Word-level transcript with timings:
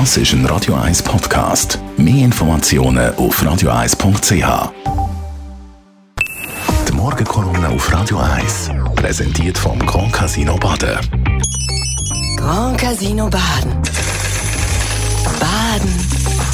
Das 0.00 0.16
ist 0.16 0.32
ein 0.32 0.44
Radio 0.46 0.74
1 0.74 1.04
Podcast. 1.04 1.78
Mehr 1.96 2.24
Informationen 2.24 3.14
auf 3.14 3.40
radio1.ch. 3.40 4.72
Die 6.88 6.92
Morgenkolumne 6.92 7.68
auf 7.68 7.92
Radio 7.92 8.18
1 8.18 8.72
präsentiert 8.96 9.56
vom 9.56 9.78
Grand 9.86 10.12
Casino 10.12 10.56
Baden. 10.56 10.98
Grand 12.36 12.76
Casino 12.76 13.30
Baden. 13.30 13.80
Baden 15.38 15.94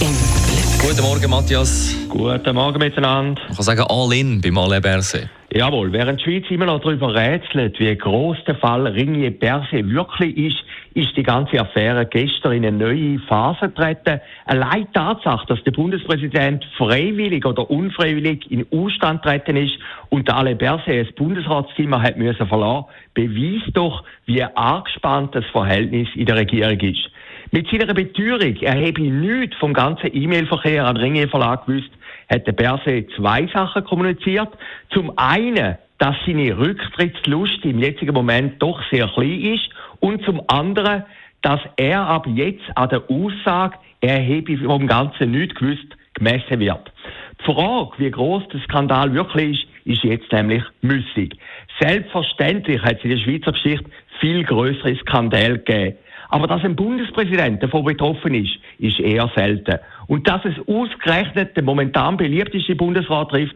im 0.00 0.12
Glück. 0.12 0.90
Guten 0.90 1.02
Morgen, 1.02 1.30
Matthias. 1.30 1.94
Guten 2.10 2.54
Morgen 2.54 2.78
miteinander. 2.80 3.40
Man 3.46 3.56
kann 3.56 3.64
sagen, 3.64 3.84
all 3.88 4.12
in 4.12 4.42
beim 4.42 4.58
Alain 4.58 4.82
Berset. 4.82 5.30
Jawohl, 5.54 5.90
während 5.92 6.20
die 6.20 6.24
Schweiz 6.24 6.44
immer 6.50 6.66
noch 6.66 6.80
darüber 6.80 7.14
rätselt, 7.14 7.78
wie 7.78 7.96
groß 7.96 8.38
der 8.46 8.56
Fall 8.56 8.86
Ringier 8.86 9.30
Berset 9.30 9.88
wirklich 9.88 10.36
ist, 10.36 10.56
ist 10.94 11.16
die 11.16 11.22
ganze 11.22 11.60
Affäre 11.60 12.06
gestern 12.06 12.52
in 12.52 12.66
eine 12.66 12.76
neue 12.76 13.18
Phase 13.20 13.68
getreten. 13.68 14.20
Allein 14.46 14.86
die 14.86 14.92
Tatsache, 14.92 15.46
dass 15.46 15.62
der 15.64 15.72
Bundespräsident 15.72 16.64
freiwillig 16.76 17.44
oder 17.46 17.70
unfreiwillig 17.70 18.50
in 18.50 18.66
Ausstand 18.70 19.22
treten 19.22 19.56
ist 19.56 19.74
und 20.10 20.28
der 20.28 20.36
Alain 20.36 20.58
Berset 20.58 21.06
das 21.06 21.14
Bundesratszimmer 21.14 22.02
hat 22.02 22.16
müssen 22.16 22.46
verlassen, 22.46 22.86
beweist 23.14 23.76
doch, 23.76 24.04
wie 24.26 24.42
angespannt 24.42 25.34
das 25.34 25.44
Verhältnis 25.46 26.08
in 26.14 26.26
der 26.26 26.36
Regierung 26.36 26.78
ist. 26.80 27.10
Mit 27.50 27.68
seiner 27.68 27.92
Beteuerung, 27.92 28.56
er 28.62 28.74
habe 28.74 29.02
nichts 29.02 29.56
vom 29.56 29.74
ganzen 29.74 30.10
E-Mail-Verkehr 30.14 30.86
an 30.86 30.96
Ringier 30.96 31.28
Verlag 31.28 31.66
gewusst, 31.66 31.90
hat 32.30 32.46
der 32.46 32.52
Berset 32.52 33.10
zwei 33.16 33.46
Sachen 33.48 33.84
kommuniziert. 33.84 34.48
Zum 34.90 35.16
einen, 35.16 35.76
dass 35.98 36.16
seine 36.26 36.56
Rücktrittslust 36.56 37.64
im 37.64 37.78
jetzigen 37.78 38.14
Moment 38.14 38.60
doch 38.60 38.80
sehr 38.90 39.08
klein 39.08 39.40
ist 39.40 39.70
und 40.00 40.24
zum 40.24 40.42
anderen, 40.48 41.04
dass 41.42 41.60
er 41.76 42.06
ab 42.06 42.26
jetzt 42.26 42.64
an 42.74 42.88
der 42.88 43.02
Aussage, 43.08 43.76
er 44.00 44.20
habe 44.20 44.58
vom 44.58 44.86
Ganzen 44.86 45.30
nichts 45.30 45.54
gewusst, 45.54 45.96
gemessen 46.14 46.60
wird. 46.60 46.92
Die 47.40 47.44
Frage, 47.52 47.92
wie 47.98 48.10
groß 48.10 48.48
der 48.52 48.60
Skandal 48.60 49.12
wirklich 49.14 49.62
ist, 49.62 49.72
ist 49.84 50.04
jetzt 50.04 50.30
nämlich 50.32 50.62
müssig. 50.80 51.36
Selbstverständlich 51.80 52.80
hat 52.82 52.98
es 52.98 53.04
in 53.04 53.10
der 53.10 53.18
Schweizer 53.18 53.52
Geschichte 53.52 53.90
viel 54.20 54.44
größere 54.44 54.96
Skandale 54.96 55.58
gegeben. 55.58 55.96
Aber 56.32 56.46
dass 56.46 56.64
ein 56.64 56.74
Bundespräsident 56.74 57.62
davon 57.62 57.84
betroffen 57.84 58.32
ist, 58.32 58.52
ist 58.78 58.98
eher 58.98 59.30
selten. 59.36 59.78
Und 60.06 60.26
dass 60.26 60.42
es 60.46 60.54
ausgerechnet 60.66 61.54
den 61.54 61.66
momentan 61.66 62.16
beliebtesten 62.16 62.74
Bundesrat 62.74 63.28
trifft, 63.28 63.54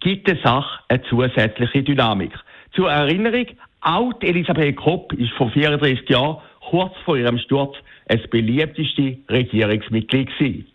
gibt 0.00 0.26
der 0.26 0.36
Sache 0.42 0.80
eine 0.88 1.02
zusätzliche 1.04 1.84
Dynamik. 1.84 2.32
Zur 2.74 2.90
Erinnerung, 2.90 3.46
auch 3.80 4.12
Elisabeth 4.22 4.74
Kopp 4.74 5.12
ist 5.12 5.30
vor 5.34 5.50
34 5.50 6.08
Jahren, 6.08 6.38
kurz 6.68 6.94
vor 7.04 7.16
ihrem 7.16 7.38
Sturz, 7.38 7.76
das 8.08 8.20
beliebteste 8.28 9.18
Regierungsmitglied 9.30 10.36
gewesen. 10.36 10.66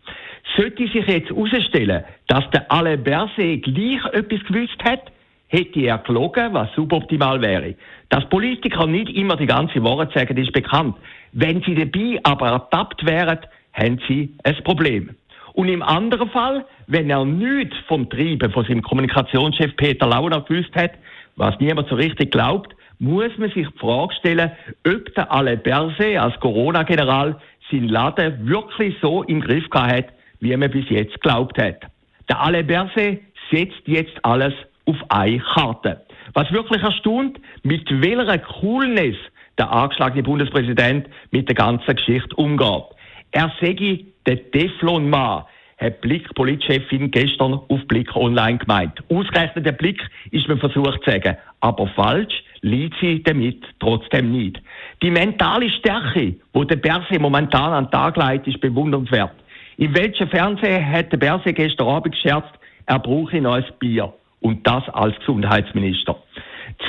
Sollte 0.56 0.88
sich 0.88 1.06
jetzt 1.06 1.32
herausstellen, 1.32 2.06
dass 2.28 2.50
der 2.52 2.72
Alain 2.72 3.04
Berset 3.04 3.64
gleich 3.64 4.06
etwas 4.14 4.40
gewusst 4.46 4.82
hat, 4.86 5.12
hätte 5.52 5.82
er 5.82 5.98
gelogen, 5.98 6.54
was 6.54 6.72
suboptimal 6.76 7.42
wäre. 7.42 7.76
Dass 8.08 8.28
Politiker 8.30 8.88
nicht 8.88 9.10
immer 9.10 9.36
die 9.36 9.48
ganze 9.48 9.84
Wahrheit 9.84 10.14
sagen, 10.14 10.38
ist 10.38 10.54
bekannt. 10.54 10.96
Wenn 11.34 11.62
sie 11.64 11.76
dabei 11.76 12.20
aber 12.24 12.50
ertappt 12.50 13.06
wären, 13.06 13.40
haben 13.74 14.00
sie 14.08 14.34
ein 14.44 14.64
Problem. 14.64 15.16
Und 15.54 15.70
im 15.70 15.82
anderen 15.82 16.30
Fall, 16.30 16.66
wenn 16.88 17.10
er 17.10 17.26
nichts 17.26 17.76
vom 17.88 18.10
Treiben 18.10 18.52
von 18.52 18.66
seinem 18.66 18.82
Kommunikationschef 18.82 19.76
Peter 19.76 20.08
Launer 20.08 20.42
gewusst 20.42 20.76
hat, 20.76 20.92
was 21.36 21.60
niemand 21.60 21.90
so 21.90 21.96
richtig 21.96 22.32
glaubt, 22.32 22.76
muss 23.00 23.36
man 23.38 23.50
sich 23.52 23.68
die 23.68 23.80
Frage 23.80 24.14
stellen, 24.16 24.52
ob 24.88 25.14
der 25.16 25.32
Alain 25.32 25.62
Berset 25.62 26.18
als 26.18 26.40
Corona-General 26.40 27.40
seinen 27.72 27.90
Laden 27.90 28.48
wirklich 28.48 28.96
so 29.02 29.24
im 29.24 29.42
Griff 29.42 29.70
gehabt 29.70 29.92
hat, 29.92 30.06
wie 30.40 30.56
man 30.56 30.70
bis 30.70 30.88
jetzt 30.90 31.20
glaubt 31.22 31.58
hat. 31.58 31.82
Der 32.30 32.40
Alain 32.40 32.68
Berset 32.68 33.22
setzt 33.50 33.82
jetzt 33.86 34.24
alles 34.24 34.54
auf 34.86 34.98
eine 35.10 35.40
Karte. 35.40 36.02
Was 36.34 36.52
wirklich 36.52 36.82
erstaunt, 36.82 37.40
mit 37.64 37.88
welcher 37.90 38.38
Coolness 38.38 39.18
der 39.62 39.72
angeschlagene 39.72 40.24
Bundespräsident 40.24 41.08
mit 41.30 41.48
der 41.48 41.56
ganzen 41.56 41.96
Geschichte 41.96 42.36
umgeht. 42.36 42.84
Er 43.32 43.52
sage 43.62 44.00
der 44.26 44.52
Teflon-Mann, 44.52 45.44
hat 45.78 46.02
Blick 46.02 46.34
Politchefin 46.36 47.12
gestern 47.12 47.54
auf 47.54 47.88
Blick 47.88 48.16
online 48.16 48.58
gemeint. 48.58 49.04
Ausgerechnet 49.10 49.66
der 49.66 49.72
Blick 49.72 50.02
ist 50.32 50.48
mir 50.48 50.58
versucht 50.58 51.04
zu 51.04 51.12
sagen, 51.12 51.38
aber 51.60 51.88
falsch 51.88 52.44
liegt 52.62 52.96
sie 53.02 53.22
damit 53.22 53.64
trotzdem 53.80 54.32
nicht. 54.32 54.60
Die 55.02 55.12
mentale 55.12 55.70
Stärke, 55.70 56.36
wo 56.54 56.64
der 56.64 56.76
Berse 56.76 57.20
momentan 57.20 57.74
an 57.74 57.86
den 57.86 57.92
Tag 57.92 58.18
legt, 58.18 58.48
ist 58.48 58.62
bewundernswert. 58.62 59.32
In 59.78 59.96
welchem 59.96 60.28
Fernsehen 60.28 60.92
hat 60.92 61.12
der 61.12 61.18
Berse 61.18 61.54
gestern 61.54 61.88
Abend 61.88 62.16
gescherzt, 62.16 62.54
er 62.88 63.00
brauche 63.00 63.38
ein 63.38 63.44
neues 63.44 63.66
Bier. 63.80 64.12
Und 64.42 64.66
das 64.66 64.90
als 64.90 65.18
Gesundheitsminister. 65.20 66.16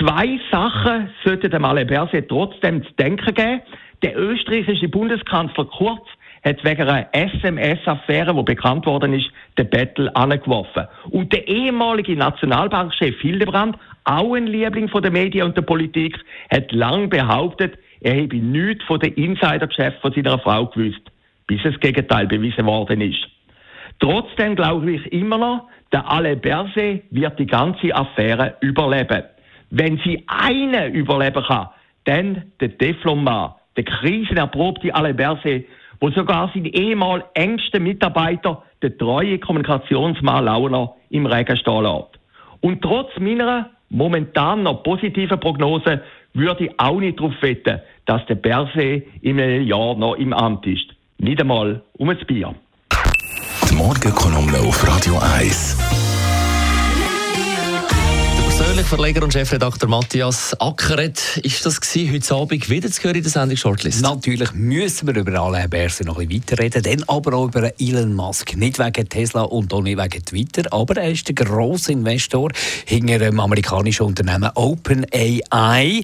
Zwei 0.02 0.40
Sachen 0.50 1.10
sollten 1.24 1.52
dem 1.52 1.64
Alain 1.64 1.86
Berset 1.86 2.28
trotzdem 2.28 2.82
zu 2.82 2.92
denken 2.94 3.34
geben. 3.34 3.62
Der 4.02 4.18
österreichische 4.18 4.88
Bundeskanzler 4.88 5.64
Kurz 5.66 6.04
hat 6.42 6.64
wegen 6.64 6.88
einer 6.88 7.06
SMS-Affäre, 7.12 8.34
die 8.34 8.42
bekannt 8.42 8.84
worden 8.84 9.14
ist, 9.14 9.30
den 9.56 9.70
Bettel 9.70 10.10
angeworfen. 10.14 10.88
Und 11.10 11.32
der 11.32 11.46
ehemalige 11.46 12.16
Nationalbankchef 12.16 13.20
Hildebrand, 13.20 13.76
auch 14.02 14.34
ein 14.34 14.48
Liebling 14.48 14.88
von 14.88 15.02
der 15.02 15.12
Medien 15.12 15.46
und 15.46 15.56
der 15.56 15.62
Politik, 15.62 16.18
hat 16.50 16.72
lang 16.72 17.08
behauptet, 17.08 17.78
er 18.00 18.24
habe 18.24 18.36
nichts 18.36 18.82
von 18.86 18.98
den 18.98 19.14
Insidergeschäften 19.14 20.00
von 20.00 20.12
seiner 20.12 20.41
Frau 20.41 20.66
gewusst, 20.66 21.12
bis 21.46 21.62
das 21.62 21.78
Gegenteil 21.78 22.26
bewiesen 22.26 22.66
worden 22.66 23.02
ist. 23.02 23.28
Trotzdem 24.00 24.56
glaube 24.56 24.91
ich 24.91 25.12
immer 25.12 25.38
noch, 25.38 25.68
der 25.92 26.10
Alain 26.10 26.41
Berset 26.41 27.04
wird 27.10 27.38
die 27.38 27.46
ganze 27.46 27.94
Affäre 27.94 28.56
überleben. 28.62 29.22
Wenn 29.75 29.99
sie 30.05 30.22
eine 30.27 30.88
überleben 30.88 31.43
kann, 31.44 31.69
dann 32.05 32.53
der 32.60 32.77
Teflon-Mann, 32.77 33.53
der 33.78 33.84
krisenerprobte 33.84 34.94
Alain 34.94 35.16
wo 35.99 36.10
sogar 36.10 36.50
sein 36.53 36.66
ehemal 36.66 37.25
engster 37.33 37.81
Mitarbeiter, 37.81 38.62
der 38.83 38.99
treue 38.99 39.38
Kommunikationsmann 39.38 40.44
Launer, 40.44 40.93
im 41.09 41.25
Regen 41.25 41.56
stehen 41.56 41.84
lässt. 41.84 42.19
Und 42.60 42.83
trotz 42.83 43.19
meiner 43.19 43.71
momentan 43.88 44.62
noch 44.62 44.83
positiven 44.83 45.41
Prognose 45.41 46.03
würde 46.34 46.66
ich 46.66 46.78
auch 46.78 47.00
nicht 47.00 47.19
darauf 47.19 47.33
wetten, 47.41 47.81
dass 48.04 48.27
der 48.27 48.34
Berset 48.34 49.06
in 49.22 49.41
einem 49.41 49.66
Jahr 49.66 49.94
noch 49.94 50.16
im 50.16 50.34
Amt 50.34 50.66
ist. 50.66 50.89
Nicht 51.16 51.41
einmal 51.41 51.81
um 51.94 52.10
ein 52.10 52.19
Bier. 52.27 52.54
Die 53.71 53.75
Morgenkolumne 53.75 54.59
auf 54.59 54.87
Radio 54.87 55.15
1 55.15 55.78
persönlich 55.78 56.11
Verleger 58.87 59.22
und 59.22 59.32
Chefredakteur 59.32 59.88
Matthias 59.88 60.54
Ackeret 60.59 61.38
ist 61.43 61.65
das 61.65 61.81
gewesen, 61.81 62.12
heute 62.12 62.34
Abend 62.34 62.70
wieder 62.70 62.91
zu 62.91 63.03
hören 63.03 63.16
in 63.16 63.22
der 63.22 63.31
Sendung 63.31 63.56
Shortlist? 63.56 64.03
Natürlich 64.03 64.53
müssen 64.53 65.06
wir 65.06 65.16
über 65.16 65.38
Alain 65.41 65.69
Berset 65.69 66.06
noch 66.06 66.19
ein 66.19 66.28
bisschen 66.28 66.43
weiterreden, 66.43 66.82
dann 66.82 67.04
aber 67.09 67.34
auch 67.34 67.47
über 67.47 67.71
Elon 67.78 68.15
Musk. 68.15 68.56
Nicht 68.56 68.78
wegen 68.78 69.09
Tesla 69.09 69.42
und 69.42 69.72
auch 69.75 69.82
nicht 69.82 69.98
wegen 69.98 70.25
Twitter, 70.25 70.72
aber 70.72 70.97
er 70.97 71.10
ist 71.10 71.28
der 71.28 71.34
grosse 71.34 71.92
Investor 71.92 72.50
hinter 72.87 73.19
dem 73.19 73.41
amerikanischen 73.41 74.06
Unternehmen 74.06 74.50
OpenAI. 74.54 76.03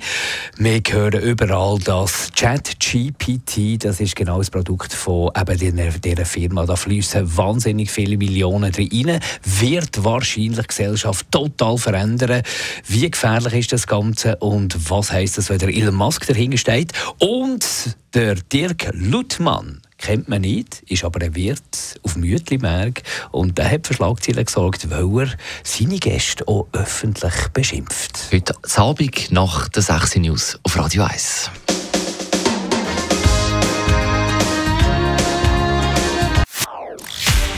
Wir 0.56 0.82
hören 0.88 1.22
überall, 1.22 1.78
dass 1.78 2.30
ChatGPT, 2.36 3.84
das 3.84 4.00
ist 4.00 4.16
genau 4.16 4.38
das 4.38 4.50
Produkt 4.50 4.92
von 4.92 5.30
eben 5.38 6.00
dieser, 6.02 6.24
Firma, 6.24 6.66
da 6.66 6.76
fließen 6.76 7.36
wahnsinnig 7.36 7.90
viele 7.90 8.16
Millionen 8.16 8.72
rein, 8.74 9.20
wird 9.44 10.04
wahrscheinlich 10.04 10.58
die 10.58 10.66
Gesellschaft 10.68 11.26
total 11.30 11.78
verändern. 11.78 12.42
Wie 12.86 13.10
gefährlich 13.10 13.54
ist 13.54 13.72
das 13.72 13.86
Ganze 13.86 14.36
und 14.36 14.90
was 14.90 15.12
heißt 15.12 15.38
das, 15.38 15.50
wenn 15.50 15.58
der 15.58 15.68
Elon 15.68 15.94
Musk 15.94 16.26
dahinter 16.26 16.58
steht? 16.58 16.92
Und 17.18 17.96
der 18.14 18.34
Dirk 18.36 18.88
Luttmann 18.92 19.80
kennt 19.98 20.28
man 20.28 20.42
nicht, 20.42 20.82
ist 20.86 21.04
aber 21.04 21.20
ein 21.20 21.34
Wirt 21.34 22.00
auf 22.02 22.16
Mütliberg 22.16 23.02
und 23.32 23.58
der 23.58 23.70
hat 23.70 23.86
für 23.86 23.94
Schlagzeilen 23.94 24.44
gesorgt, 24.44 24.88
weil 24.90 25.26
er 25.26 25.34
seine 25.64 25.98
Gäste 25.98 26.46
auch 26.46 26.68
öffentlich 26.72 27.34
beschimpft. 27.52 28.28
Heute 28.32 28.54
Abend 28.76 29.30
nach 29.30 29.68
der 29.68 29.82
6 29.82 30.16
News 30.16 30.58
auf 30.62 30.78
Radio 30.78 31.02
1. 31.02 31.50